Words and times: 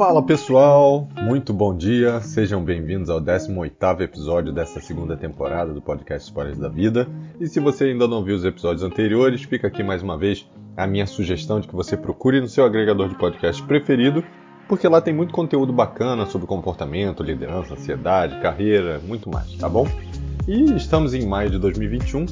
Fala 0.00 0.22
pessoal, 0.22 1.06
muito 1.24 1.52
bom 1.52 1.76
dia, 1.76 2.22
sejam 2.22 2.64
bem-vindos 2.64 3.10
ao 3.10 3.20
18º 3.20 4.00
episódio 4.00 4.50
dessa 4.50 4.80
segunda 4.80 5.14
temporada 5.14 5.74
do 5.74 5.82
podcast 5.82 6.26
Histórias 6.26 6.56
da 6.56 6.70
Vida. 6.70 7.06
E 7.38 7.46
se 7.46 7.60
você 7.60 7.84
ainda 7.84 8.08
não 8.08 8.24
viu 8.24 8.34
os 8.34 8.42
episódios 8.42 8.82
anteriores, 8.82 9.42
fica 9.42 9.66
aqui 9.66 9.82
mais 9.82 10.02
uma 10.02 10.16
vez 10.16 10.48
a 10.74 10.86
minha 10.86 11.06
sugestão 11.06 11.60
de 11.60 11.68
que 11.68 11.76
você 11.76 11.98
procure 11.98 12.40
no 12.40 12.48
seu 12.48 12.64
agregador 12.64 13.10
de 13.10 13.14
podcast 13.14 13.62
preferido, 13.64 14.24
porque 14.66 14.88
lá 14.88 15.02
tem 15.02 15.12
muito 15.12 15.34
conteúdo 15.34 15.70
bacana 15.70 16.24
sobre 16.24 16.46
comportamento, 16.46 17.22
liderança, 17.22 17.74
ansiedade, 17.74 18.40
carreira, 18.40 19.02
muito 19.06 19.28
mais, 19.28 19.54
tá 19.56 19.68
bom? 19.68 19.86
E 20.48 20.64
estamos 20.76 21.12
em 21.12 21.26
maio 21.26 21.50
de 21.50 21.58
2021 21.58 22.24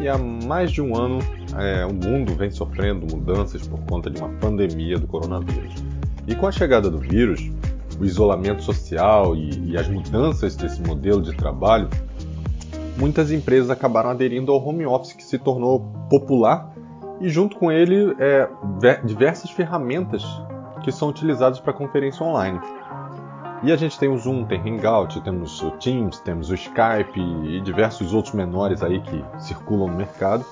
e 0.00 0.08
há 0.08 0.18
mais 0.18 0.72
de 0.72 0.82
um 0.82 0.96
ano 0.96 1.20
é, 1.56 1.86
o 1.86 1.94
mundo 1.94 2.34
vem 2.34 2.50
sofrendo 2.50 3.06
mudanças 3.06 3.64
por 3.64 3.78
conta 3.82 4.10
de 4.10 4.18
uma 4.18 4.28
pandemia 4.40 4.98
do 4.98 5.06
coronavírus. 5.06 5.95
E 6.26 6.34
com 6.34 6.46
a 6.46 6.52
chegada 6.52 6.90
do 6.90 6.98
vírus, 6.98 7.50
o 8.00 8.04
isolamento 8.04 8.62
social 8.62 9.34
e, 9.36 9.72
e 9.72 9.76
as 9.76 9.88
mudanças 9.88 10.56
desse 10.56 10.82
modelo 10.82 11.22
de 11.22 11.34
trabalho, 11.34 11.88
muitas 12.98 13.30
empresas 13.30 13.70
acabaram 13.70 14.10
aderindo 14.10 14.52
ao 14.52 14.64
home 14.66 14.86
office 14.86 15.12
que 15.12 15.22
se 15.22 15.38
tornou 15.38 15.80
popular 16.10 16.72
e 17.20 17.28
junto 17.28 17.56
com 17.56 17.70
ele 17.70 18.14
é, 18.18 18.48
diversas 19.04 19.50
ferramentas 19.50 20.24
que 20.82 20.92
são 20.92 21.08
utilizadas 21.08 21.58
para 21.58 21.72
conferência 21.72 22.24
online. 22.24 22.60
E 23.62 23.72
a 23.72 23.76
gente 23.76 23.98
tem 23.98 24.08
o 24.08 24.18
Zoom, 24.18 24.44
tem 24.44 24.60
Hangout, 24.60 25.20
temos 25.22 25.62
o 25.62 25.70
Teams, 25.72 26.20
temos 26.20 26.50
o 26.50 26.54
Skype 26.54 27.18
e 27.18 27.60
diversos 27.60 28.12
outros 28.12 28.34
menores 28.34 28.82
aí 28.82 29.00
que 29.00 29.24
circulam 29.38 29.88
no 29.88 29.96
mercado. 29.96 30.44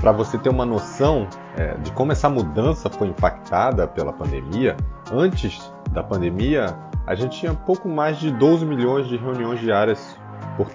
Para 0.00 0.12
você 0.12 0.36
ter 0.36 0.48
uma 0.48 0.66
noção 0.66 1.28
é, 1.56 1.74
de 1.74 1.92
como 1.92 2.12
essa 2.12 2.28
mudança 2.28 2.90
foi 2.90 3.08
impactada 3.08 3.86
pela 3.86 4.12
pandemia, 4.12 4.76
antes 5.12 5.72
da 5.92 6.02
pandemia, 6.02 6.76
a 7.06 7.14
gente 7.14 7.38
tinha 7.38 7.54
pouco 7.54 7.88
mais 7.88 8.18
de 8.18 8.30
12 8.30 8.64
milhões 8.64 9.06
de 9.06 9.16
reuniões 9.16 9.60
diárias 9.60 10.16
por, 10.56 10.68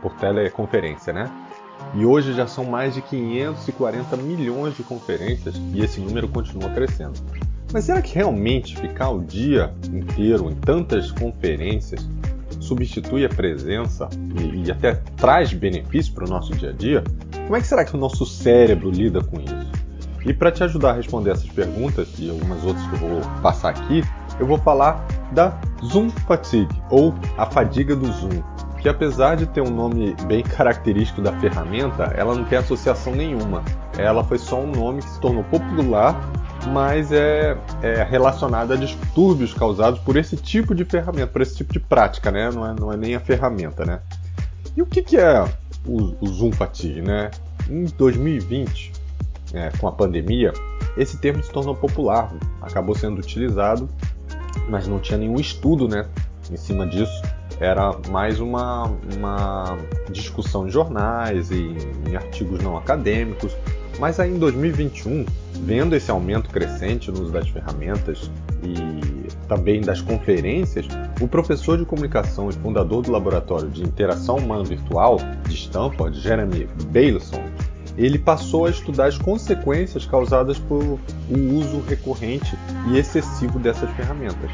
por 0.00 0.14
teleconferência, 0.14 1.12
né? 1.12 1.30
E 1.94 2.06
hoje 2.06 2.32
já 2.32 2.46
são 2.46 2.64
mais 2.64 2.94
de 2.94 3.02
540 3.02 4.16
milhões 4.16 4.76
de 4.76 4.82
conferências 4.82 5.54
e 5.74 5.82
esse 5.82 6.00
número 6.00 6.28
continua 6.28 6.70
crescendo. 6.70 7.20
Mas 7.72 7.84
será 7.84 8.00
que 8.00 8.14
realmente 8.14 8.76
ficar 8.76 9.10
o 9.10 9.20
dia 9.20 9.74
inteiro 9.92 10.50
em 10.50 10.54
tantas 10.54 11.10
conferências 11.10 12.08
substitui 12.60 13.24
a 13.24 13.28
presença 13.28 14.08
e, 14.38 14.66
e 14.66 14.70
até 14.70 14.94
traz 15.16 15.52
benefício 15.52 16.12
para 16.14 16.24
o 16.24 16.28
nosso 16.28 16.54
dia 16.54 16.70
a 16.70 16.72
dia? 16.72 17.04
Como 17.52 17.58
é 17.58 17.60
que 17.60 17.68
será 17.68 17.84
que 17.84 17.94
o 17.94 17.98
nosso 17.98 18.24
cérebro 18.24 18.90
lida 18.90 19.22
com 19.22 19.38
isso? 19.38 19.72
E 20.24 20.32
para 20.32 20.50
te 20.50 20.64
ajudar 20.64 20.92
a 20.92 20.94
responder 20.94 21.32
essas 21.32 21.50
perguntas 21.50 22.08
e 22.18 22.30
algumas 22.30 22.64
outras 22.64 22.82
que 22.86 22.94
eu 22.94 22.98
vou 23.00 23.20
passar 23.42 23.68
aqui, 23.68 24.02
eu 24.40 24.46
vou 24.46 24.56
falar 24.56 25.06
da 25.32 25.60
Zoom 25.84 26.08
Fatigue, 26.08 26.74
ou 26.88 27.14
a 27.36 27.44
fadiga 27.44 27.94
do 27.94 28.10
Zoom, 28.10 28.42
que 28.80 28.88
apesar 28.88 29.36
de 29.36 29.44
ter 29.44 29.60
um 29.60 29.68
nome 29.68 30.16
bem 30.26 30.42
característico 30.42 31.20
da 31.20 31.38
ferramenta, 31.40 32.04
ela 32.16 32.34
não 32.34 32.42
tem 32.42 32.56
associação 32.56 33.14
nenhuma. 33.14 33.62
Ela 33.98 34.24
foi 34.24 34.38
só 34.38 34.58
um 34.58 34.72
nome 34.72 35.02
que 35.02 35.10
se 35.10 35.20
tornou 35.20 35.44
popular 35.44 36.18
mas 36.68 37.12
é, 37.12 37.54
é 37.82 38.02
relacionada 38.02 38.72
a 38.72 38.76
distúrbios 38.78 39.52
causados 39.52 40.00
por 40.00 40.16
esse 40.16 40.38
tipo 40.38 40.74
de 40.74 40.86
ferramenta, 40.86 41.26
por 41.26 41.42
esse 41.42 41.56
tipo 41.56 41.70
de 41.74 41.80
prática, 41.80 42.30
né? 42.30 42.50
Não 42.50 42.66
é, 42.66 42.74
não 42.80 42.90
é 42.90 42.96
nem 42.96 43.14
a 43.14 43.20
ferramenta, 43.20 43.84
né? 43.84 44.00
E 44.74 44.80
o 44.80 44.86
que, 44.86 45.02
que 45.02 45.18
é 45.18 45.44
o, 45.86 46.14
o 46.20 46.26
Zoom 46.26 46.52
Fatigue, 46.52 47.02
né? 47.02 47.30
Em 47.68 47.84
2020, 47.84 48.92
é, 49.54 49.70
com 49.78 49.88
a 49.88 49.92
pandemia, 49.92 50.52
esse 50.96 51.16
termo 51.18 51.42
se 51.42 51.50
tornou 51.50 51.74
popular, 51.74 52.32
acabou 52.60 52.94
sendo 52.94 53.18
utilizado, 53.18 53.88
mas 54.68 54.86
não 54.86 54.98
tinha 54.98 55.18
nenhum 55.18 55.36
estudo, 55.36 55.88
né? 55.88 56.06
Em 56.50 56.56
cima 56.56 56.86
disso, 56.86 57.22
era 57.60 57.92
mais 58.08 58.40
uma, 58.40 58.90
uma 59.16 59.78
discussão 60.10 60.66
em 60.66 60.70
jornais 60.70 61.50
e 61.50 61.76
em 62.08 62.16
artigos 62.16 62.62
não 62.62 62.76
acadêmicos. 62.76 63.56
Mas 63.98 64.18
aí 64.18 64.30
em 64.30 64.38
2021 64.38 65.24
vendo 65.64 65.94
esse 65.94 66.10
aumento 66.10 66.50
crescente 66.50 67.10
no 67.10 67.22
uso 67.22 67.32
das 67.32 67.48
ferramentas 67.48 68.30
e 68.62 69.28
também 69.46 69.80
das 69.80 70.00
conferências, 70.00 70.86
o 71.20 71.28
professor 71.28 71.78
de 71.78 71.84
comunicação 71.84 72.48
e 72.48 72.52
fundador 72.52 73.02
do 73.02 73.12
laboratório 73.12 73.68
de 73.68 73.82
interação 73.82 74.36
humana 74.36 74.64
virtual 74.64 75.18
de 75.46 75.54
Stanford, 75.54 76.18
Jeremy 76.20 76.68
Bailson, 76.90 77.42
ele 77.96 78.18
passou 78.18 78.66
a 78.66 78.70
estudar 78.70 79.06
as 79.06 79.18
consequências 79.18 80.06
causadas 80.06 80.58
por 80.58 80.82
o 80.82 80.98
uso 81.58 81.80
recorrente 81.86 82.56
e 82.88 82.98
excessivo 82.98 83.58
dessas 83.58 83.90
ferramentas. 83.90 84.50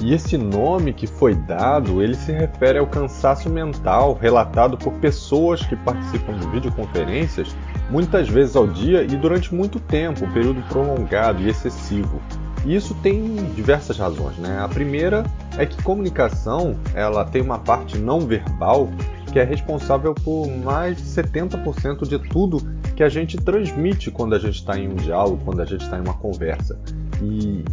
E 0.00 0.12
esse 0.12 0.36
nome 0.36 0.92
que 0.92 1.06
foi 1.06 1.34
dado, 1.34 2.02
ele 2.02 2.14
se 2.14 2.32
refere 2.32 2.78
ao 2.78 2.86
cansaço 2.86 3.48
mental 3.48 4.18
relatado 4.20 4.76
por 4.76 4.92
pessoas 4.94 5.64
que 5.64 5.76
participam 5.76 6.36
de 6.38 6.46
videoconferências 6.48 7.54
muitas 7.90 8.28
vezes 8.28 8.56
ao 8.56 8.66
dia 8.66 9.02
e 9.02 9.16
durante 9.16 9.54
muito 9.54 9.78
tempo, 9.78 10.24
um 10.24 10.32
período 10.32 10.62
prolongado 10.68 11.42
e 11.42 11.48
excessivo. 11.48 12.20
E 12.64 12.74
isso 12.74 12.94
tem 13.02 13.36
diversas 13.54 13.98
razões, 13.98 14.36
né? 14.38 14.58
A 14.60 14.68
primeira 14.68 15.24
é 15.58 15.66
que 15.66 15.82
comunicação, 15.82 16.76
ela 16.94 17.24
tem 17.24 17.42
uma 17.42 17.58
parte 17.58 17.98
não 17.98 18.20
verbal 18.20 18.88
que 19.32 19.38
é 19.40 19.44
responsável 19.44 20.14
por 20.14 20.48
mais 20.48 20.96
de 20.96 21.02
70% 21.02 22.06
de 22.06 22.20
tudo 22.20 22.58
que 22.94 23.02
a 23.02 23.08
gente 23.08 23.36
transmite 23.36 24.10
quando 24.10 24.34
a 24.34 24.38
gente 24.38 24.54
está 24.54 24.78
em 24.78 24.88
um 24.88 24.94
diálogo, 24.94 25.42
quando 25.44 25.60
a 25.60 25.64
gente 25.64 25.82
está 25.82 25.98
em 25.98 26.02
uma 26.02 26.14
conversa. 26.14 26.78
E, 27.20 27.64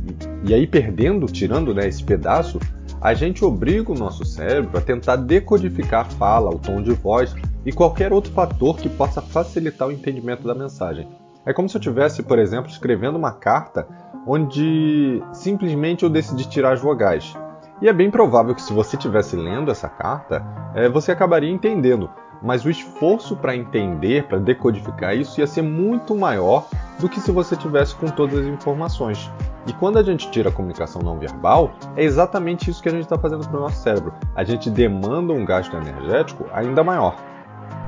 e 0.44 0.54
aí, 0.56 0.66
perdendo, 0.66 1.28
tirando 1.28 1.72
né, 1.72 1.88
esse 1.88 2.04
pedaço, 2.04 2.60
a 3.00 3.14
gente 3.14 3.46
obriga 3.46 3.92
o 3.92 3.96
nosso 3.96 4.26
cérebro 4.26 4.76
a 4.76 4.82
tentar 4.82 5.18
decodificar 5.18 6.02
a 6.02 6.06
fala, 6.06 6.50
o 6.50 6.58
tom 6.58 6.82
de 6.82 6.94
voz 6.94 7.36
e 7.64 7.72
qualquer 7.72 8.12
outro 8.12 8.32
fator 8.32 8.78
que 8.78 8.90
possa 8.90 9.22
facilitar 9.22 9.88
o 9.88 9.92
entendimento 9.92 10.48
da 10.48 10.56
mensagem. 10.56 11.08
É 11.46 11.54
como 11.54 11.70
se 11.70 11.78
eu 11.78 11.80
estivesse, 11.80 12.24
por 12.24 12.40
exemplo, 12.40 12.72
escrevendo 12.72 13.18
uma 13.18 13.34
carta 13.34 13.88
onde 14.26 15.22
simplesmente 15.34 16.04
eu 16.04 16.10
decidi 16.10 16.48
tirar 16.48 16.74
as 16.74 16.82
vogais. 16.82 17.36
E 17.82 17.90
é 17.90 17.94
bem 17.94 18.12
provável 18.12 18.54
que 18.54 18.62
se 18.62 18.74
você 18.74 18.96
estivesse 18.96 19.36
lendo 19.36 19.72
essa 19.72 19.90
carta, 19.90 20.46
é, 20.76 20.88
você 20.88 21.12
acabaria 21.12 21.50
entendendo 21.50 22.10
mas 22.42 22.66
o 22.66 22.70
esforço 22.70 23.36
para 23.36 23.56
entender, 23.56 24.28
para 24.28 24.40
decodificar 24.40 25.16
isso 25.16 25.40
ia 25.40 25.48
ser 25.48 25.62
muito 25.62 26.16
maior 26.16 26.66
do 27.00 27.08
que 27.08 27.20
se 27.20 27.32
você 27.32 27.56
tivesse 27.56 27.96
com 27.96 28.08
todas 28.08 28.40
as 28.40 28.46
informações. 28.46 29.32
E 29.68 29.74
quando 29.74 29.98
a 29.98 30.04
gente 30.04 30.30
tira 30.32 30.50
a 30.50 30.52
comunicação 30.52 31.02
não 31.02 31.20
verbal, 31.20 31.72
é 31.96 32.04
exatamente 32.04 32.70
isso 32.70 32.82
que 32.82 32.90
a 32.90 32.92
gente 32.92 33.04
está 33.04 33.18
fazendo 33.18 33.48
para 33.48 33.58
o 33.58 33.62
nosso 33.62 33.82
cérebro. 33.82 34.14
A 34.36 34.44
gente 34.44 34.70
demanda 34.70 35.34
um 35.34 35.46
gasto 35.46 35.76
energético 35.76 36.46
ainda 36.52 36.84
maior. 36.84 37.16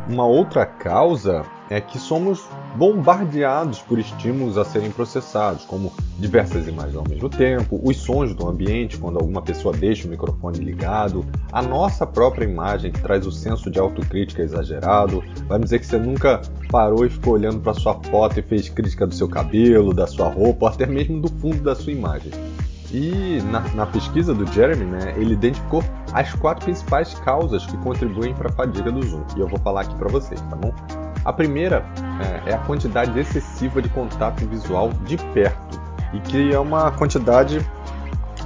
Uma 0.10 0.26
outra 0.26 0.66
causa 0.66 1.46
é 1.70 1.80
que 1.80 1.98
somos 1.98 2.44
bombardeados 2.76 3.80
por 3.80 3.98
estímulos 3.98 4.58
a 4.58 4.66
serem 4.66 4.92
processados, 4.92 5.64
como 5.64 5.94
diversas 6.20 6.68
imagens 6.68 6.98
ao 6.98 7.08
mesmo 7.08 7.30
tempo, 7.30 7.80
os 7.82 7.98
sons 7.98 8.36
do 8.36 8.48
ambiente 8.48 8.98
quando 8.98 9.18
alguma 9.18 9.42
pessoa 9.42 9.74
deixa 9.74 10.06
o 10.06 10.12
microfone 10.12 10.60
ligado, 10.60 11.26
a 11.52 11.62
nossa 11.62 12.06
própria 12.06 12.44
imagem 12.44 12.92
que 12.92 13.02
traz 13.02 13.26
o 13.26 13.32
senso 13.32 13.72
de 13.72 13.80
autocrítica 13.80 14.42
exagerado. 14.42 15.24
Vai 15.48 15.60
dizer 15.60 15.80
que 15.80 15.86
você 15.86 15.98
nunca 15.98 16.42
parou 16.70 17.06
e 17.06 17.10
ficou 17.10 17.34
olhando 17.34 17.62
para 17.62 17.74
sua 17.74 17.94
foto 18.04 18.38
e 18.38 18.44
fez 18.44 18.68
crítica 18.68 19.08
do 19.08 19.16
seu 19.16 19.30
cabelo, 19.30 19.94
da 19.94 20.06
sua 20.06 20.28
roupa, 20.28 20.66
ou 20.66 20.72
até 20.72 20.86
mesmo 20.86 21.22
do 21.22 21.30
fundo 21.40 21.64
da 21.64 21.76
sua 21.76 21.94
imagem. 21.94 22.32
E 22.94 23.42
na, 23.46 23.62
na, 23.74 23.86
pesquisa 23.88 24.36
do 24.36 24.46
Jeremy, 24.46 24.86
né, 24.86 25.16
ele 25.18 25.34
identificou 25.34 25.84
as 26.14 26.32
quatro 26.36 26.66
principais 26.66 27.16
causas 27.16 27.66
que 27.66 27.76
contribuem 27.78 28.36
para 28.36 28.50
a 28.50 28.52
fadiga 28.52 28.92
do 28.92 29.02
Zoom. 29.02 29.24
E 29.36 29.40
eu 29.40 29.48
vou 29.48 29.58
falar 29.60 29.82
aqui 29.82 29.96
para 29.96 30.10
vocês, 30.10 30.40
tá 30.42 30.56
bom? 30.56 30.72
A 31.26 31.34
primeira 31.34 31.84
é, 32.46 32.52
é 32.52 32.54
a 32.54 32.60
quantidade 32.60 33.20
excessiva 33.20 33.82
de 33.82 33.90
contato 33.90 34.46
visual 34.48 34.92
de 35.06 35.18
perto, 35.18 35.82
e 36.14 36.20
que 36.20 36.54
é 36.54 36.60
uma 36.60 36.92
quantidade 36.92 37.66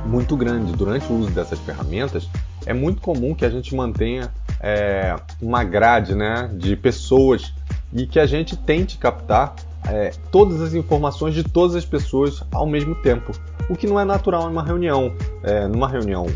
muito 0.06 0.38
grande. 0.38 0.72
Durante 0.72 1.12
o 1.12 1.18
uso 1.18 1.32
dessas 1.32 1.60
ferramentas, 1.60 2.30
é 2.66 2.74
muito 2.74 3.02
comum 3.02 3.36
que 3.36 3.44
a 3.44 3.50
gente 3.50 3.76
mantenha 3.76 4.32
é, 4.62 5.14
uma 5.42 5.64
grade 5.66 6.16
né, 6.16 6.50
de 6.54 6.76
pessoas 6.78 7.54
e 7.92 8.08
que 8.08 8.18
a 8.18 8.26
gente 8.26 8.56
tente 8.56 8.98
captar 8.98 9.56
é, 9.90 10.12
todas 10.32 10.62
as 10.62 10.74
informações 10.74 11.34
de 11.34 11.44
todas 11.44 11.76
as 11.76 11.86
pessoas 11.86 12.44
ao 12.52 12.66
mesmo 12.66 12.96
tempo 12.96 13.32
o 13.70 13.76
que 13.76 13.88
não 13.88 14.00
é 14.00 14.06
natural 14.06 14.48
em 14.48 14.52
uma 14.52 14.64
reunião. 14.64 15.14
É, 15.44 15.68
numa 15.68 15.88
reunião 15.88 16.28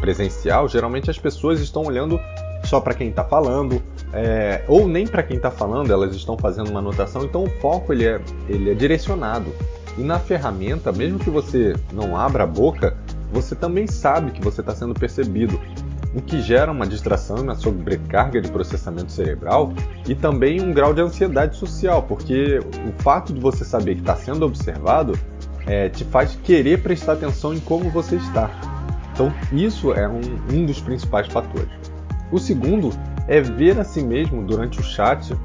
presencial, 0.00 0.68
geralmente 0.68 1.10
as 1.10 1.18
pessoas 1.18 1.60
estão 1.60 1.82
olhando 1.84 2.20
só 2.64 2.80
para 2.80 2.94
quem 2.94 3.08
está 3.08 3.24
falando, 3.24 3.82
é, 4.12 4.62
ou 4.68 4.88
nem 4.88 5.06
para 5.06 5.22
quem 5.22 5.36
está 5.36 5.50
falando, 5.50 5.92
elas 5.92 6.14
estão 6.14 6.36
fazendo 6.36 6.70
uma 6.70 6.80
anotação, 6.80 7.24
então 7.24 7.44
o 7.44 7.50
foco 7.60 7.92
ele 7.92 8.06
é, 8.06 8.20
ele 8.48 8.70
é 8.70 8.74
direcionado. 8.74 9.52
E 9.98 10.02
na 10.02 10.18
ferramenta, 10.18 10.90
mesmo 10.90 11.18
que 11.18 11.30
você 11.30 11.74
não 11.92 12.16
abra 12.16 12.44
a 12.44 12.46
boca, 12.46 12.96
você 13.32 13.54
também 13.54 13.86
sabe 13.86 14.30
que 14.30 14.42
você 14.42 14.60
está 14.60 14.74
sendo 14.74 14.94
percebido, 14.94 15.58
o 16.14 16.20
que 16.20 16.42
gera 16.42 16.70
uma 16.70 16.86
distração 16.86 17.38
e 17.38 17.40
uma 17.40 17.54
sobrecarga 17.54 18.40
de 18.40 18.50
processamento 18.50 19.10
cerebral 19.10 19.72
e 20.06 20.14
também 20.14 20.60
um 20.60 20.72
grau 20.72 20.92
de 20.92 21.00
ansiedade 21.00 21.56
social, 21.56 22.02
porque 22.02 22.58
o 22.58 23.02
fato 23.02 23.32
de 23.32 23.40
você 23.40 23.64
saber 23.64 23.94
que 23.94 24.02
está 24.02 24.14
sendo 24.14 24.44
observado 24.44 25.18
é, 25.66 25.88
te 25.88 26.04
faz 26.04 26.38
querer 26.42 26.82
prestar 26.82 27.14
atenção 27.14 27.54
em 27.54 27.60
como 27.60 27.90
você 27.90 28.16
está. 28.16 28.50
Então, 29.12 29.32
isso 29.52 29.92
é 29.92 30.08
um, 30.08 30.20
um 30.52 30.64
dos 30.64 30.80
principais 30.80 31.26
fatores. 31.28 31.70
O 32.30 32.38
segundo 32.38 32.90
é 33.28 33.40
ver 33.40 33.78
a 33.78 33.84
si 33.84 34.02
mesmo 34.02 34.42
durante 34.42 34.80
o 34.80 34.82
chat, 34.82 35.36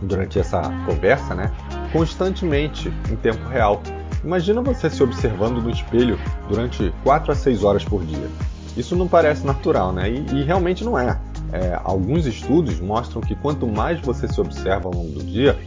durante 0.00 0.38
essa 0.38 0.62
conversa, 0.86 1.34
né, 1.34 1.50
constantemente 1.92 2.92
em 3.10 3.16
tempo 3.16 3.46
real. 3.48 3.82
Imagina 4.24 4.60
você 4.60 4.88
se 4.88 5.02
observando 5.02 5.62
no 5.62 5.70
espelho 5.70 6.18
durante 6.48 6.92
4 7.02 7.32
a 7.32 7.34
6 7.34 7.64
horas 7.64 7.84
por 7.84 8.04
dia. 8.04 8.28
Isso 8.76 8.94
não 8.94 9.08
parece 9.08 9.44
natural, 9.44 9.92
né? 9.92 10.08
E, 10.10 10.24
e 10.36 10.42
realmente 10.44 10.84
não 10.84 10.98
é. 10.98 11.18
é. 11.52 11.80
Alguns 11.82 12.26
estudos 12.26 12.78
mostram 12.80 13.20
que 13.20 13.34
quanto 13.34 13.66
mais 13.66 14.00
você 14.00 14.28
se 14.28 14.40
observa 14.40 14.88
ao 14.88 14.94
longo 14.94 15.12
do 15.12 15.24
dia, 15.24 15.58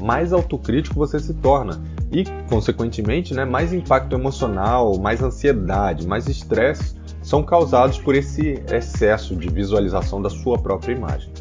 mais 0.00 0.32
autocrítico 0.32 0.94
você 0.94 1.18
se 1.18 1.34
torna 1.34 1.80
e, 2.14 2.24
consequentemente, 2.48 3.34
né, 3.34 3.44
mais 3.44 3.72
impacto 3.72 4.14
emocional, 4.14 4.96
mais 4.98 5.20
ansiedade, 5.20 6.06
mais 6.06 6.28
estresse 6.28 6.94
são 7.20 7.42
causados 7.42 7.98
por 7.98 8.14
esse 8.14 8.62
excesso 8.70 9.34
de 9.34 9.48
visualização 9.48 10.22
da 10.22 10.30
sua 10.30 10.56
própria 10.58 10.92
imagem. 10.92 11.32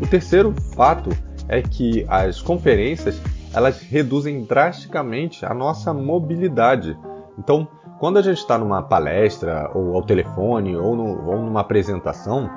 O 0.00 0.06
terceiro 0.06 0.52
fato 0.74 1.10
é 1.48 1.62
que 1.62 2.04
as 2.08 2.40
conferências 2.40 3.20
elas 3.54 3.80
reduzem 3.82 4.44
drasticamente 4.44 5.44
a 5.44 5.54
nossa 5.54 5.92
mobilidade. 5.92 6.98
Então, 7.38 7.68
quando 8.00 8.18
a 8.18 8.22
gente 8.22 8.38
está 8.38 8.58
numa 8.58 8.82
palestra, 8.82 9.70
ou 9.74 9.94
ao 9.94 10.02
telefone, 10.02 10.74
ou, 10.74 10.96
no, 10.96 11.30
ou 11.30 11.42
numa 11.42 11.60
apresentação, 11.60 12.50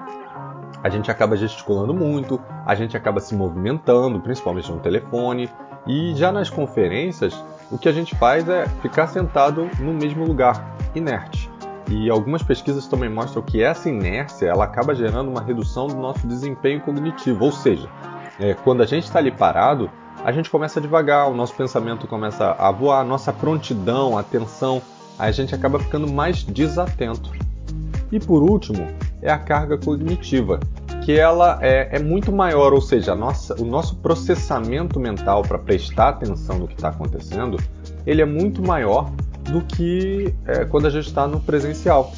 a 0.86 0.90
gente 0.90 1.10
acaba 1.10 1.36
gesticulando 1.36 1.96
muito, 1.96 2.40
a 2.64 2.76
gente 2.76 2.96
acaba 2.96 3.20
se 3.20 3.34
movimentando, 3.34 4.20
principalmente 4.20 4.72
no 4.72 4.78
telefone, 4.78 5.50
e 5.88 6.14
já 6.14 6.32
nas 6.32 6.48
conferências, 6.48 7.44
o 7.72 7.78
que 7.80 7.90
a 7.90 7.92
gente 7.92 8.16
faz 8.16 8.48
é 8.48 8.68
ficar 8.84 9.08
sentado 9.08 9.68
no 9.80 9.92
mesmo 9.92 10.24
lugar, 10.24 10.78
inerte. 10.94 11.50
E 11.90 12.08
algumas 12.08 12.44
pesquisas 12.44 12.86
também 12.86 13.10
mostram 13.10 13.42
que 13.42 13.64
essa 13.64 13.90
inércia 13.90 14.46
ela 14.46 14.66
acaba 14.66 14.94
gerando 14.94 15.32
uma 15.32 15.42
redução 15.42 15.88
do 15.88 15.96
nosso 15.96 16.28
desempenho 16.28 16.80
cognitivo, 16.82 17.46
ou 17.46 17.52
seja, 17.52 17.90
é, 18.40 18.54
quando 18.54 18.84
a 18.84 18.86
gente 18.86 19.06
está 19.06 19.18
ali 19.18 19.32
parado, 19.32 19.90
a 20.24 20.32
gente 20.32 20.52
começa 20.52 20.80
devagar, 20.80 21.28
o 21.28 21.34
nosso 21.34 21.56
pensamento 21.56 22.06
começa 22.06 22.56
a 22.60 22.70
voar, 22.70 23.02
a 23.02 23.04
nossa 23.04 23.34
prontidão, 23.34 24.20
atenção, 24.20 24.84
a 25.18 25.32
gente 25.32 25.56
acaba 25.56 25.80
ficando 25.80 26.08
mais 26.08 26.44
desatento. 26.44 27.32
E 28.12 28.20
por 28.20 28.44
último, 28.44 28.88
é 29.22 29.32
a 29.32 29.38
carga 29.40 29.78
cognitiva, 29.78 30.60
que 31.06 31.20
ela 31.20 31.60
é, 31.62 31.98
é 31.98 32.00
muito 32.00 32.32
maior, 32.32 32.74
ou 32.74 32.82
seja, 32.82 33.14
nossa, 33.14 33.54
o 33.62 33.64
nosso 33.64 33.96
processamento 33.98 35.00
mental 35.00 35.44
para 35.44 35.60
prestar 35.60 36.10
atenção 36.10 36.58
no 36.58 36.68
que 36.68 36.74
está 36.74 36.90
acontecendo, 36.90 37.60
ele 38.08 38.24
é 38.24 38.26
muito 38.26 38.60
maior 38.66 39.12
do 39.44 39.62
que 39.62 40.34
é, 40.48 40.66
quando 40.66 40.88
a 40.88 40.90
gente 40.90 41.06
está 41.06 41.28
no 41.28 41.40
presencial. 41.40 42.12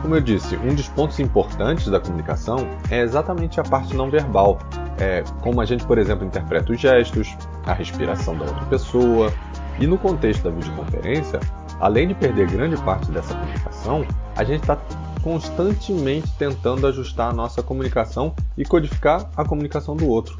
Como 0.00 0.14
eu 0.14 0.20
disse, 0.20 0.56
um 0.56 0.72
dos 0.72 0.88
pontos 0.88 1.18
importantes 1.18 1.88
da 1.88 1.98
comunicação 1.98 2.58
é 2.88 3.00
exatamente 3.00 3.58
a 3.58 3.64
parte 3.64 3.96
não 3.96 4.08
verbal, 4.08 4.60
é, 5.00 5.24
como 5.42 5.60
a 5.60 5.64
gente, 5.64 5.84
por 5.84 5.98
exemplo, 5.98 6.24
interpreta 6.24 6.72
os 6.72 6.80
gestos, 6.80 7.36
a 7.66 7.72
respiração 7.72 8.38
da 8.38 8.44
outra 8.44 8.64
pessoa. 8.66 9.32
E 9.80 9.86
no 9.88 9.98
contexto 9.98 10.44
da 10.44 10.50
videoconferência, 10.50 11.40
além 11.80 12.06
de 12.06 12.14
perder 12.14 12.48
grande 12.48 12.80
parte 12.82 13.10
dessa 13.10 13.34
comunicação, 13.34 14.06
a 14.36 14.44
gente 14.44 14.60
está 14.60 14.78
constantemente 15.24 16.30
tentando 16.38 16.86
ajustar 16.86 17.30
a 17.30 17.32
nossa 17.32 17.62
comunicação 17.62 18.34
e 18.58 18.64
codificar 18.64 19.30
a 19.34 19.42
comunicação 19.42 19.96
do 19.96 20.06
outro. 20.06 20.38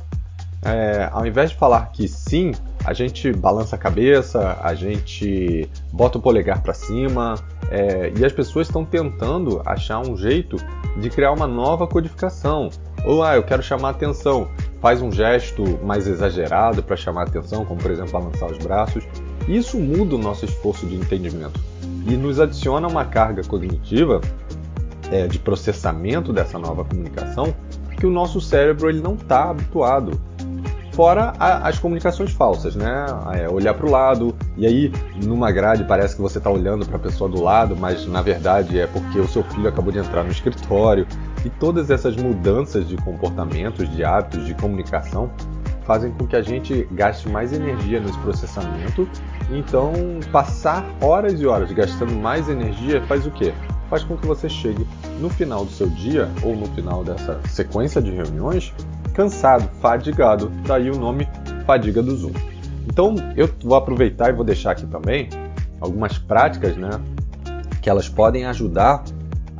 É, 0.63 1.09
ao 1.11 1.27
invés 1.27 1.51
de 1.51 1.57
falar 1.57 1.91
que 1.91 2.07
sim, 2.07 2.53
a 2.85 2.93
gente 2.93 3.33
balança 3.33 3.77
a 3.77 3.79
cabeça, 3.79 4.59
a 4.63 4.75
gente 4.75 5.69
bota 5.91 6.19
o 6.19 6.21
polegar 6.21 6.63
para 6.63 6.75
cima, 6.75 7.35
é, 7.71 8.13
e 8.15 8.25
as 8.25 8.33
pessoas 8.33 8.67
estão 8.67 8.85
tentando 8.85 9.63
achar 9.65 10.01
um 10.01 10.17
jeito 10.17 10.57
de 10.99 11.09
criar 11.09 11.33
uma 11.33 11.47
nova 11.47 11.87
codificação. 11.87 12.69
Ou, 13.07 13.23
ah, 13.23 13.37
eu 13.37 13.43
quero 13.43 13.63
chamar 13.63 13.91
atenção, 13.91 14.49
faz 14.81 15.01
um 15.01 15.11
gesto 15.11 15.63
mais 15.83 16.07
exagerado 16.07 16.83
para 16.83 16.97
chamar 16.97 17.23
atenção, 17.23 17.65
como 17.65 17.81
por 17.81 17.91
exemplo 17.91 18.13
balançar 18.13 18.51
os 18.51 18.59
braços. 18.59 19.05
Isso 19.49 19.79
muda 19.79 20.15
o 20.15 20.19
nosso 20.19 20.45
esforço 20.45 20.87
de 20.87 20.95
entendimento 20.95 21.61
e 22.07 22.17
nos 22.17 22.39
adiciona 22.39 22.87
uma 22.87 23.05
carga 23.05 23.43
cognitiva 23.43 24.21
é, 25.15 25.29
de 25.29 25.39
processamento 25.39 26.33
dessa 26.33 26.59
nova 26.59 26.85
comunicação 26.85 27.55
que 27.97 28.05
o 28.05 28.11
nosso 28.11 28.41
cérebro 28.41 28.89
ele 28.89 29.01
não 29.01 29.15
está 29.15 29.51
habituado. 29.51 30.21
Fora 30.91 31.33
a, 31.39 31.69
as 31.69 31.79
comunicações 31.79 32.33
falsas, 32.33 32.75
né? 32.75 33.07
É, 33.35 33.49
olhar 33.49 33.75
para 33.75 33.87
o 33.87 33.91
lado 33.91 34.35
e 34.57 34.67
aí 34.67 34.93
numa 35.25 35.53
grade 35.53 35.85
parece 35.85 36.17
que 36.17 36.23
você 36.23 36.39
está 36.39 36.51
olhando 36.51 36.85
para 36.85 36.97
a 36.97 36.99
pessoa 36.99 37.31
do 37.31 37.41
lado, 37.41 37.77
mas 37.77 38.07
na 38.07 38.23
verdade 38.23 38.79
é 38.79 38.89
porque 38.89 39.21
o 39.21 39.29
seu 39.29 39.45
filho 39.45 39.69
acabou 39.69 39.93
de 39.93 39.99
entrar 39.99 40.25
no 40.25 40.31
escritório. 40.31 41.07
E 41.45 41.51
todas 41.51 41.91
essas 41.91 42.17
mudanças 42.17 42.89
de 42.89 42.97
comportamentos, 42.97 43.89
de 43.95 44.03
hábitos, 44.03 44.47
de 44.47 44.55
comunicação 44.55 45.31
fazem 45.85 46.11
com 46.13 46.27
que 46.27 46.35
a 46.35 46.43
gente 46.43 46.89
gaste 46.93 47.29
mais 47.29 47.53
energia 47.53 48.01
nesse 48.01 48.19
processamento. 48.19 49.09
Então, 49.51 49.93
passar 50.33 50.85
horas 51.01 51.41
e 51.41 51.47
horas 51.47 51.71
gastando 51.71 52.15
mais 52.15 52.49
energia 52.49 53.03
faz 53.03 53.27
o 53.27 53.31
quê? 53.31 53.53
Faz 53.94 54.02
com 54.02 54.17
que 54.17 54.26
você 54.26 54.49
chegue 54.49 54.85
no 55.20 55.31
final 55.31 55.64
do 55.64 55.70
seu 55.70 55.88
dia 55.88 56.29
ou 56.43 56.56
no 56.56 56.67
final 56.67 57.05
dessa 57.05 57.41
sequência 57.49 58.02
de 58.02 58.11
reuniões 58.11 58.73
cansado, 59.14 59.70
fadigado. 59.81 60.50
Daí 60.67 60.91
o 60.91 60.99
nome 60.99 61.29
fadiga 61.64 62.02
do 62.02 62.17
Zoom. 62.17 62.32
Então, 62.88 63.14
eu 63.37 63.49
vou 63.62 63.76
aproveitar 63.76 64.31
e 64.31 64.32
vou 64.32 64.44
deixar 64.44 64.73
aqui 64.73 64.85
também 64.85 65.29
algumas 65.81 66.19
práticas, 66.19 66.76
né, 66.76 66.91
que 67.81 67.88
elas 67.88 68.08
podem 68.08 68.46
ajudar 68.46 69.05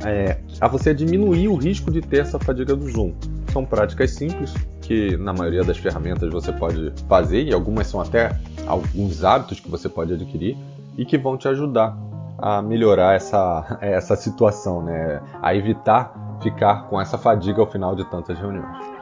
é, 0.05 0.37
a 0.59 0.67
você 0.67 0.93
diminuir 0.93 1.47
o 1.47 1.55
risco 1.55 1.89
de 1.89 2.01
ter 2.01 2.19
essa 2.19 2.37
fadiga 2.37 2.75
do 2.75 2.91
Zoom. 2.91 3.13
São 3.53 3.63
práticas 3.63 4.11
simples 4.11 4.53
que 4.81 5.15
na 5.15 5.31
maioria 5.31 5.63
das 5.63 5.77
ferramentas 5.77 6.29
você 6.29 6.51
pode 6.51 6.91
fazer 7.07 7.41
e 7.41 7.53
algumas 7.53 7.87
são 7.87 8.01
até 8.01 8.37
alguns 8.67 9.23
hábitos 9.23 9.61
que 9.61 9.71
você 9.71 9.87
pode 9.87 10.13
adquirir 10.13 10.57
e 10.97 11.05
que 11.05 11.17
vão 11.17 11.37
te 11.37 11.47
ajudar 11.47 11.97
a 12.37 12.61
melhorar 12.61 13.15
essa, 13.15 13.77
essa 13.81 14.15
situação, 14.15 14.81
né? 14.81 15.21
a 15.41 15.55
evitar 15.55 16.13
ficar 16.41 16.87
com 16.87 16.99
essa 16.99 17.17
fadiga 17.17 17.61
ao 17.61 17.67
final 17.67 17.95
de 17.95 18.03
tantas 18.05 18.37
reuniões. 18.37 18.95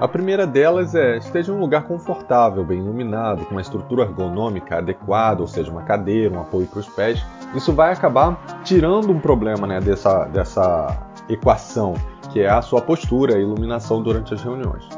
A 0.00 0.08
primeira 0.08 0.44
delas 0.44 0.94
é 0.94 1.18
esteja 1.18 1.52
em 1.52 1.54
um 1.54 1.60
lugar 1.60 1.84
confortável, 1.84 2.64
bem 2.64 2.78
iluminado, 2.78 3.44
com 3.44 3.52
uma 3.52 3.60
estrutura 3.60 4.02
ergonômica 4.02 4.78
adequada, 4.78 5.40
ou 5.40 5.46
seja, 5.46 5.70
uma 5.70 5.82
cadeira, 5.82 6.34
um 6.34 6.40
apoio 6.40 6.66
para 6.66 6.80
os 6.80 6.88
pés. 6.88 7.24
Isso 7.54 7.72
vai 7.72 7.92
acabar 7.92 8.36
tirando 8.64 9.12
um 9.12 9.20
problema 9.20 9.68
né, 9.68 9.80
dessa, 9.80 10.24
dessa 10.24 10.98
equação, 11.28 11.94
que 12.32 12.40
é 12.40 12.50
a 12.50 12.60
sua 12.60 12.82
postura, 12.82 13.36
a 13.36 13.38
iluminação 13.38 14.02
durante 14.02 14.34
as 14.34 14.42
reuniões. 14.42 14.88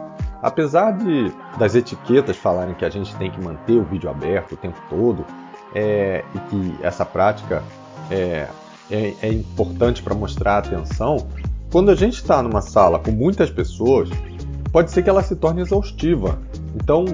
Apesar 0.40 0.92
de 0.92 1.32
das 1.58 1.74
etiquetas 1.74 2.36
falarem 2.36 2.74
que 2.74 2.84
a 2.84 2.90
gente 2.90 3.14
tem 3.16 3.30
que 3.30 3.42
manter 3.42 3.76
o 3.76 3.84
vídeo 3.84 4.08
aberto 4.08 4.52
o 4.52 4.56
tempo 4.56 4.80
todo 4.88 5.24
é, 5.74 6.24
e 6.34 6.38
que 6.38 6.74
essa 6.82 7.04
prática 7.04 7.62
é, 8.10 8.48
é, 8.90 9.14
é 9.22 9.28
importante 9.28 10.02
para 10.02 10.14
mostrar 10.14 10.58
atenção, 10.58 11.26
quando 11.70 11.90
a 11.90 11.94
gente 11.94 12.14
está 12.14 12.42
numa 12.42 12.60
sala 12.60 12.98
com 12.98 13.10
muitas 13.10 13.50
pessoas, 13.50 14.08
pode 14.72 14.90
ser 14.90 15.02
que 15.02 15.10
ela 15.10 15.22
se 15.22 15.36
torne 15.36 15.60
exaustiva. 15.60 16.38
Então, 16.74 17.04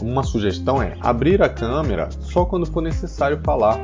uma 0.00 0.22
sugestão 0.22 0.82
é 0.82 0.96
abrir 1.00 1.42
a 1.42 1.48
câmera 1.48 2.08
só 2.20 2.44
quando 2.44 2.66
for 2.66 2.82
necessário 2.82 3.40
falar. 3.44 3.78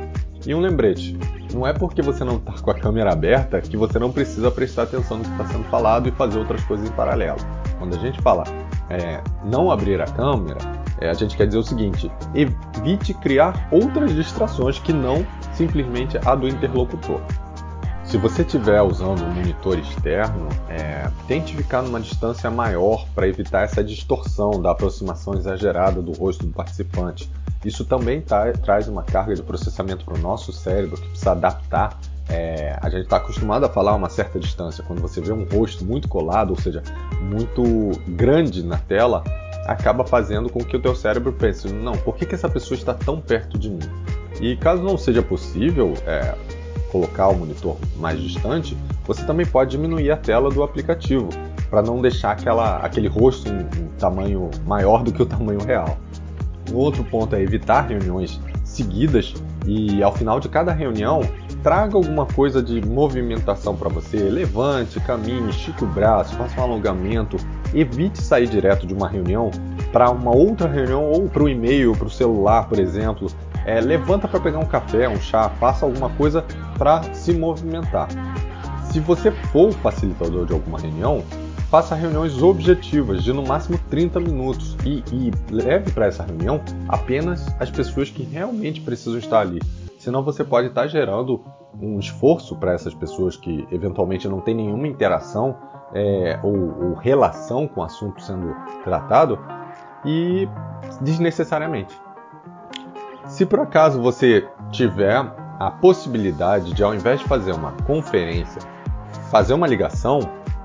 E 0.45 0.53
um 0.53 0.59
lembrete: 0.59 1.17
não 1.53 1.65
é 1.65 1.73
porque 1.73 2.01
você 2.01 2.23
não 2.23 2.37
está 2.37 2.53
com 2.53 2.71
a 2.71 2.73
câmera 2.73 3.11
aberta 3.11 3.61
que 3.61 3.77
você 3.77 3.97
não 3.97 4.11
precisa 4.11 4.51
prestar 4.51 4.83
atenção 4.83 5.17
no 5.17 5.23
que 5.23 5.31
está 5.31 5.45
sendo 5.47 5.63
falado 5.65 6.07
e 6.07 6.11
fazer 6.11 6.39
outras 6.39 6.63
coisas 6.63 6.89
em 6.89 6.93
paralelo. 6.93 7.39
Quando 7.77 7.95
a 7.95 7.99
gente 7.99 8.21
fala 8.21 8.43
é, 8.89 9.21
não 9.45 9.71
abrir 9.71 10.01
a 10.01 10.05
câmera, 10.05 10.59
é, 10.99 11.09
a 11.09 11.13
gente 11.13 11.35
quer 11.35 11.47
dizer 11.47 11.59
o 11.59 11.63
seguinte: 11.63 12.11
evite 12.33 13.13
criar 13.13 13.67
outras 13.71 14.13
distrações 14.13 14.79
que 14.79 14.93
não 14.93 15.25
simplesmente 15.53 16.17
a 16.17 16.35
do 16.35 16.47
interlocutor. 16.47 17.21
Se 18.03 18.17
você 18.17 18.41
estiver 18.41 18.81
usando 18.81 19.23
um 19.23 19.29
monitor 19.31 19.77
externo, 19.77 20.49
é, 20.67 21.07
tente 21.27 21.55
ficar 21.55 21.83
numa 21.83 21.99
distância 21.99 22.49
maior 22.49 23.05
para 23.13 23.27
evitar 23.27 23.61
essa 23.61 23.83
distorção 23.83 24.59
da 24.59 24.71
aproximação 24.71 25.35
exagerada 25.35 26.01
do 26.01 26.11
rosto 26.13 26.43
do 26.43 26.51
participante. 26.51 27.29
Isso 27.63 27.85
também 27.85 28.19
tá, 28.19 28.51
traz 28.53 28.87
uma 28.87 29.03
carga 29.03 29.35
de 29.35 29.43
processamento 29.43 30.05
para 30.05 30.15
o 30.15 30.17
nosso 30.17 30.51
cérebro 30.51 30.99
que 30.99 31.07
precisa 31.07 31.33
adaptar. 31.33 31.99
É, 32.27 32.79
a 32.81 32.89
gente 32.89 33.03
está 33.03 33.17
acostumado 33.17 33.65
a 33.65 33.69
falar 33.69 33.91
a 33.91 33.95
uma 33.95 34.09
certa 34.09 34.39
distância. 34.39 34.83
Quando 34.83 35.01
você 35.01 35.21
vê 35.21 35.31
um 35.31 35.43
rosto 35.45 35.85
muito 35.85 36.07
colado, 36.07 36.49
ou 36.49 36.59
seja, 36.59 36.81
muito 37.21 37.91
grande 38.07 38.63
na 38.63 38.77
tela, 38.77 39.23
acaba 39.71 40.03
fazendo 40.03 40.49
com 40.49 40.59
que 40.59 40.75
o 40.75 40.81
teu 40.81 40.95
cérebro 40.95 41.31
pense: 41.31 41.71
não, 41.71 41.93
por 41.93 42.15
que, 42.15 42.25
que 42.25 42.35
essa 42.35 42.49
pessoa 42.49 42.77
está 42.77 42.93
tão 42.93 43.21
perto 43.21 43.57
de 43.57 43.69
mim? 43.69 43.79
E 44.41 44.55
caso 44.55 44.81
não 44.81 44.97
seja 44.97 45.21
possível, 45.21 45.93
é, 46.05 46.33
colocar 46.91 47.27
o 47.27 47.35
monitor 47.35 47.77
mais 47.97 48.19
distante, 48.19 48.75
você 49.05 49.23
também 49.25 49.45
pode 49.45 49.71
diminuir 49.71 50.11
a 50.11 50.17
tela 50.17 50.49
do 50.49 50.63
aplicativo 50.63 51.29
para 51.69 51.81
não 51.81 52.01
deixar 52.01 52.31
aquela, 52.31 52.77
aquele 52.77 53.07
rosto 53.07 53.49
em, 53.49 53.59
em 53.79 53.87
tamanho 53.99 54.49
maior 54.65 55.03
do 55.03 55.11
que 55.11 55.21
o 55.21 55.25
tamanho 55.25 55.63
real. 55.63 55.97
Um 56.71 56.75
outro 56.75 57.03
ponto 57.03 57.35
é 57.35 57.41
evitar 57.41 57.87
reuniões 57.87 58.39
seguidas 58.63 59.33
e 59.65 60.01
ao 60.01 60.13
final 60.13 60.39
de 60.39 60.47
cada 60.47 60.71
reunião 60.71 61.21
traga 61.61 61.95
alguma 61.95 62.25
coisa 62.25 62.61
de 62.61 62.81
movimentação 62.81 63.75
para 63.75 63.89
você. 63.89 64.17
Levante, 64.17 64.99
caminhe, 65.01 65.49
estique 65.49 65.83
o 65.83 65.87
braço, 65.87 66.35
faça 66.35 66.59
um 66.59 66.63
alongamento. 66.63 67.37
Evite 67.73 68.21
sair 68.21 68.47
direto 68.47 68.87
de 68.87 68.93
uma 68.93 69.07
reunião 69.07 69.51
para 69.91 70.09
uma 70.09 70.35
outra 70.35 70.67
reunião 70.67 71.03
ou 71.03 71.27
para 71.27 71.43
o 71.43 71.49
e-mail, 71.49 71.95
para 71.95 72.07
o 72.07 72.11
celular, 72.11 72.67
por 72.67 72.79
exemplo. 72.79 73.27
É, 73.65 73.79
levanta 73.79 74.27
para 74.27 74.39
pegar 74.39 74.59
um 74.59 74.65
café, 74.65 75.07
um 75.07 75.19
chá, 75.19 75.49
faça 75.59 75.85
alguma 75.85 76.09
coisa 76.09 76.43
para 76.77 77.03
se 77.13 77.33
movimentar. 77.33 78.07
Se 78.91 78.99
você 78.99 79.31
for 79.31 79.71
facilitador 79.71 80.45
de 80.45 80.53
alguma 80.53 80.79
reunião, 80.79 81.23
faça 81.69 81.93
reuniões 81.93 82.41
objetivas 82.41 83.23
de 83.23 83.31
no 83.31 83.43
máximo 83.45 83.79
30 83.89 84.19
minutos 84.19 84.75
e, 84.83 85.03
e 85.13 85.31
leve 85.51 85.91
para 85.91 86.07
essa 86.07 86.23
reunião 86.23 86.59
apenas 86.87 87.45
as 87.59 87.69
pessoas 87.69 88.09
que 88.09 88.23
realmente 88.23 88.81
precisam 88.81 89.19
estar 89.19 89.41
ali. 89.41 89.59
Senão 89.99 90.23
você 90.23 90.43
pode 90.43 90.69
estar 90.69 90.87
gerando 90.87 91.43
um 91.79 91.99
esforço 91.99 92.55
para 92.55 92.73
essas 92.73 92.93
pessoas 92.93 93.37
que 93.37 93.67
eventualmente 93.71 94.27
não 94.27 94.41
têm 94.41 94.55
nenhuma 94.55 94.87
interação 94.87 95.55
é, 95.93 96.39
ou, 96.43 96.89
ou 96.89 96.93
relação 96.93 97.67
com 97.67 97.81
o 97.81 97.83
assunto 97.83 98.21
sendo 98.21 98.55
tratado 98.83 99.39
e 100.05 100.47
desnecessariamente. 101.01 101.99
Se 103.25 103.45
por 103.45 103.59
acaso 103.59 104.01
você 104.01 104.47
tiver 104.71 105.23
a 105.59 105.69
possibilidade 105.69 106.73
de, 106.73 106.83
ao 106.83 106.95
invés 106.95 107.19
de 107.19 107.25
fazer 107.25 107.53
uma 107.53 107.73
conferência, 107.85 108.61
fazer 109.29 109.53
uma 109.53 109.67
ligação, 109.67 110.19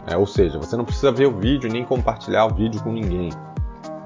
é, 0.07 0.16
ou 0.16 0.26
seja, 0.26 0.59
você 0.59 0.76
não 0.76 0.85
precisa 0.85 1.11
ver 1.11 1.26
o 1.26 1.38
vídeo 1.38 1.71
nem 1.71 1.85
compartilhar 1.85 2.47
o 2.47 2.54
vídeo 2.54 2.83
com 2.83 2.93
ninguém. 2.93 3.31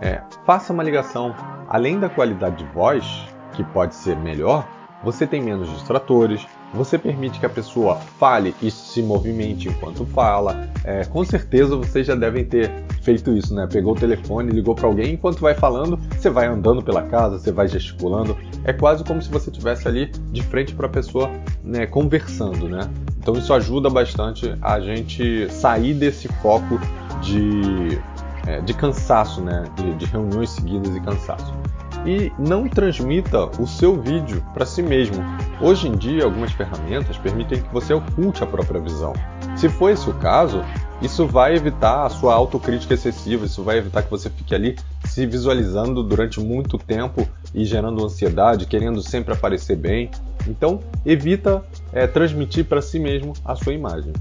É, 0.00 0.22
faça 0.44 0.72
uma 0.72 0.82
ligação. 0.82 1.34
Além 1.68 2.00
da 2.00 2.08
qualidade 2.08 2.56
de 2.56 2.64
voz, 2.72 3.26
que 3.52 3.62
pode 3.62 3.94
ser 3.94 4.16
melhor, 4.16 4.66
você 5.02 5.26
tem 5.26 5.42
menos 5.42 5.68
distratores, 5.70 6.46
você 6.72 6.98
permite 6.98 7.40
que 7.40 7.46
a 7.46 7.48
pessoa 7.48 7.96
fale 8.18 8.54
e 8.60 8.70
se 8.70 9.02
movimente 9.02 9.68
enquanto 9.68 10.04
fala. 10.06 10.68
É, 10.84 11.04
com 11.04 11.24
certeza 11.24 11.76
vocês 11.76 12.06
já 12.06 12.14
devem 12.14 12.44
ter 12.44 12.70
feito 13.02 13.32
isso, 13.32 13.54
né? 13.54 13.66
Pegou 13.66 13.94
o 13.94 13.96
telefone, 13.96 14.50
ligou 14.50 14.74
para 14.74 14.86
alguém, 14.86 15.14
enquanto 15.14 15.40
vai 15.40 15.54
falando, 15.54 15.98
você 16.10 16.28
vai 16.28 16.46
andando 16.46 16.82
pela 16.82 17.02
casa, 17.02 17.38
você 17.38 17.50
vai 17.50 17.68
gesticulando. 17.68 18.36
É 18.64 18.72
quase 18.72 19.02
como 19.04 19.22
se 19.22 19.30
você 19.30 19.50
estivesse 19.50 19.88
ali 19.88 20.06
de 20.30 20.42
frente 20.42 20.74
para 20.74 20.86
a 20.86 20.90
pessoa, 20.90 21.30
né, 21.64 21.86
conversando, 21.86 22.68
né? 22.68 22.88
Então 23.18 23.34
isso 23.34 23.52
ajuda 23.52 23.88
bastante 23.88 24.54
a 24.60 24.80
gente 24.80 25.50
sair 25.50 25.94
desse 25.94 26.28
foco 26.28 26.78
de, 27.22 27.98
é, 28.46 28.60
de 28.60 28.74
cansaço, 28.74 29.40
né? 29.40 29.64
De, 29.76 29.94
de 29.94 30.04
reuniões 30.06 30.50
seguidas 30.50 30.94
e 30.94 31.00
cansaço 31.00 31.57
e 32.06 32.32
não 32.38 32.68
transmita 32.68 33.46
o 33.60 33.66
seu 33.66 34.00
vídeo 34.00 34.44
para 34.54 34.66
si 34.66 34.82
mesmo. 34.82 35.16
Hoje 35.60 35.88
em 35.88 35.92
dia, 35.92 36.24
algumas 36.24 36.52
ferramentas 36.52 37.16
permitem 37.18 37.60
que 37.60 37.72
você 37.72 37.92
oculte 37.92 38.42
a 38.42 38.46
própria 38.46 38.80
visão. 38.80 39.12
Se 39.56 39.68
for 39.68 39.90
esse 39.90 40.08
o 40.08 40.14
caso, 40.14 40.62
isso 41.02 41.26
vai 41.26 41.54
evitar 41.54 42.06
a 42.06 42.10
sua 42.10 42.34
autocrítica 42.34 42.94
excessiva, 42.94 43.46
isso 43.46 43.62
vai 43.62 43.78
evitar 43.78 44.02
que 44.02 44.10
você 44.10 44.30
fique 44.30 44.54
ali 44.54 44.76
se 45.04 45.26
visualizando 45.26 46.02
durante 46.02 46.40
muito 46.40 46.78
tempo 46.78 47.28
e 47.54 47.64
gerando 47.64 48.04
ansiedade, 48.04 48.66
querendo 48.66 49.02
sempre 49.02 49.34
aparecer 49.34 49.76
bem. 49.76 50.10
Então, 50.46 50.80
evita 51.04 51.64
é, 51.92 52.06
transmitir 52.06 52.64
para 52.64 52.80
si 52.80 52.98
mesmo 52.98 53.32
a 53.44 53.54
sua 53.54 53.72
imagem. 53.72 54.12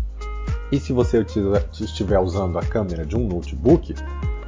E 0.71 0.79
se 0.79 0.91
você 0.91 1.25
estiver 1.79 2.19
usando 2.19 2.59
a 2.59 2.61
câmera 2.61 3.05
de 3.05 3.15
um 3.15 3.25
notebook, 3.25 3.95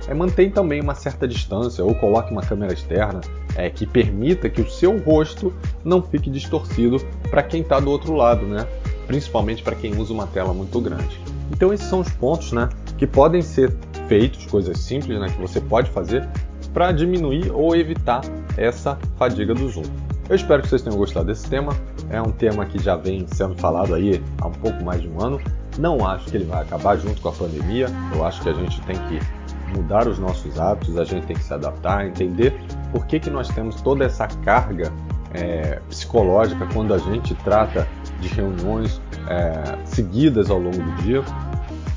é, 0.10 0.14
mantém 0.14 0.50
também 0.50 0.82
uma 0.82 0.96
certa 0.96 1.28
distância 1.28 1.86
ou 1.86 1.94
coloque 1.94 2.32
uma 2.32 2.42
câmera 2.42 2.74
externa 2.74 3.22
é, 3.56 3.70
que 3.70 3.86
permita 3.86 4.50
que 4.50 4.60
o 4.60 4.70
seu 4.70 4.98
rosto 4.98 5.54
não 5.84 6.02
fique 6.02 6.32
distorcido 6.32 7.00
para 7.30 7.44
quem 7.44 7.62
está 7.62 7.80
do 7.80 7.92
outro 7.92 8.14
lado, 8.14 8.44
né? 8.46 8.66
principalmente 9.06 9.62
para 9.62 9.76
quem 9.76 9.96
usa 9.96 10.12
uma 10.12 10.26
tela 10.26 10.52
muito 10.52 10.82
grande. 10.82 11.20
Então 11.52 11.72
esses 11.72 11.88
são 11.88 12.00
os 12.00 12.10
pontos 12.10 12.52
né, 12.52 12.70
que 12.98 13.06
podem 13.06 13.42
ser 13.44 13.72
feitos, 14.08 14.48
coisas 14.48 14.80
simples 14.80 15.20
né, 15.20 15.28
que 15.30 15.40
você 15.40 15.62
pode 15.62 15.92
fazer 15.92 16.28
para 16.74 16.92
diminuir 16.92 17.52
ou 17.52 17.76
evitar 17.76 18.22
essa 18.58 18.98
fadiga 19.16 19.54
do 19.54 19.70
Zoom. 19.70 19.84
Eu 20.28 20.36
espero 20.36 20.62
que 20.62 20.70
vocês 20.70 20.82
tenham 20.82 20.98
gostado 20.98 21.26
desse 21.28 21.48
tema. 21.48 21.76
É 22.10 22.22
um 22.22 22.32
tema 22.32 22.66
que 22.66 22.78
já 22.78 22.96
vem 22.96 23.26
sendo 23.28 23.56
falado 23.56 23.96
aí 23.96 24.22
há 24.40 24.48
um 24.48 24.52
pouco 24.52 24.84
mais 24.84 25.02
de 25.02 25.08
um 25.08 25.22
ano. 25.22 25.40
Não 25.78 26.08
acho 26.08 26.26
que 26.26 26.38
ele 26.38 26.46
vai 26.46 26.62
acabar 26.62 26.98
junto 26.98 27.20
com 27.20 27.30
a 27.30 27.32
pandemia. 27.32 27.88
Eu 28.14 28.24
acho 28.24 28.42
que 28.42 28.50
a 28.50 28.54
gente 28.54 28.80
tem 28.82 28.96
que 29.08 29.39
mudar 29.70 30.08
os 30.08 30.20
nossos 30.20 30.60
hábitos, 30.60 30.98
a 30.98 31.04
gente 31.04 31.28
tem 31.28 31.36
que 31.36 31.44
se 31.44 31.54
adaptar, 31.54 32.06
entender 32.06 32.60
por 32.92 33.06
que, 33.06 33.20
que 33.20 33.30
nós 33.30 33.48
temos 33.50 33.82
toda 33.82 34.06
essa 34.06 34.28
carga 34.28 34.92
é, 35.34 35.80
psicológica 35.90 36.68
quando 36.74 36.94
a 36.94 36.98
gente 36.98 37.36
trata 37.36 37.88
de 38.20 38.28
reuniões 38.28 39.02
é, 39.28 39.78
seguidas 39.86 40.50
ao 40.50 40.60
longo 40.60 40.78
do 40.78 40.96
dia, 41.04 41.24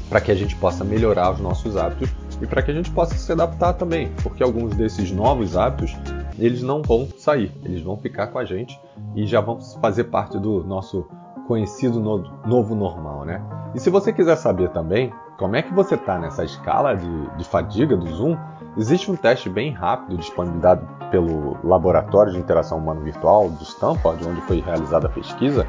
para 0.09 0.21
que 0.21 0.31
a 0.31 0.35
gente 0.35 0.55
possa 0.57 0.85
melhorar 0.85 1.33
os 1.33 1.41
nossos 1.41 1.77
hábitos 1.77 2.11
e 2.41 2.47
para 2.47 2.61
que 2.61 2.71
a 2.71 2.75
gente 2.75 2.91
possa 2.91 3.15
se 3.15 3.33
adaptar 3.33 3.73
também, 3.75 4.13
porque 4.23 4.43
alguns 4.43 4.75
desses 4.75 5.11
novos 5.11 5.57
hábitos 5.57 5.97
eles 6.39 6.63
não 6.63 6.83
vão 6.83 7.09
sair, 7.19 7.53
eles 7.65 7.83
vão 7.83 7.97
ficar 7.97 8.27
com 8.29 8.39
a 8.39 8.45
gente 8.45 8.79
e 9.15 9.27
já 9.27 9.41
vão 9.41 9.61
fazer 9.81 10.05
parte 10.05 10.39
do 10.39 10.65
nosso 10.65 11.07
conhecido 11.47 12.01
novo 12.47 12.75
normal, 12.75 13.25
né? 13.25 13.43
E 13.75 13.81
se 13.81 13.91
você 13.91 14.13
quiser 14.13 14.37
saber 14.37 14.71
também 14.71 15.13
como 15.39 15.57
é 15.57 15.63
que 15.63 15.73
você 15.73 15.95
está 15.95 16.19
nessa 16.19 16.45
escala 16.45 16.95
de, 16.95 17.37
de 17.37 17.45
fadiga 17.45 17.97
do 17.97 18.07
Zoom, 18.15 18.37
existe 18.77 19.11
um 19.11 19.17
teste 19.17 19.49
bem 19.49 19.73
rápido 19.73 20.17
disponibilizado 20.17 20.87
pelo 21.11 21.57
Laboratório 21.65 22.33
de 22.33 22.39
Interação 22.39 22.79
Humano 22.79 23.03
Virtual 23.03 23.51
de 23.51 23.65
Stanford, 23.65 24.27
onde 24.27 24.41
foi 24.43 24.61
realizada 24.61 25.09
a 25.09 25.11
pesquisa, 25.11 25.67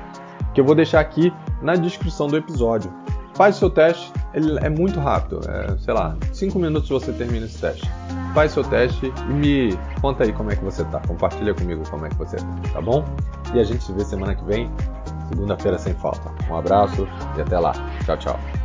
que 0.53 0.62
eu 0.62 0.65
vou 0.65 0.75
deixar 0.75 1.00
aqui 1.00 1.34
na 1.62 1.75
descrição 1.75 2.27
do 2.27 2.38
episódio. 2.38 2.93
Faz 3.34 3.55
seu 3.55 3.70
teste, 3.70 4.13
ele 4.34 4.60
é 4.60 4.70
muito 4.70 5.00
rápido, 5.00 5.39
é, 5.50 5.75
sei 5.79 5.93
lá, 5.93 6.15
5 6.32 6.60
minutos 6.60 6.88
você 6.88 7.12
termina 7.12 7.46
esse 7.46 7.60
teste. 7.60 7.89
Faz 8.34 8.51
seu 8.51 8.63
teste 8.63 9.12
e 9.29 9.34
me 9.34 9.77
conta 10.01 10.24
aí 10.24 10.32
como 10.32 10.51
é 10.51 10.55
que 10.55 10.63
você 10.63 10.84
tá. 10.86 11.00
Compartilha 11.08 11.53
comigo 11.53 11.84
como 11.89 12.05
é 12.05 12.10
que 12.10 12.15
você 12.15 12.38
tá, 12.38 12.46
tá 12.74 12.82
bom? 12.82 13.03
E 13.53 13.60
a 13.60 13.63
gente 13.63 13.84
se 13.84 13.91
vê 13.91 14.05
semana 14.05 14.36
que 14.36 14.43
vem, 14.43 14.70
segunda-feira 15.29 15.79
sem 15.79 15.96
falta. 15.96 16.32
Um 16.50 16.55
abraço 16.55 17.08
e 17.36 17.41
até 17.41 17.58
lá. 17.58 17.74
Tchau, 18.05 18.17
tchau. 18.17 18.62